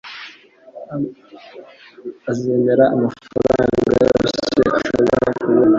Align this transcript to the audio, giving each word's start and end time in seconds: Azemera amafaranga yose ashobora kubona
Azemera 2.31 2.85
amafaranga 2.95 3.75
yose 3.95 4.35
ashobora 4.77 5.29
kubona 5.39 5.69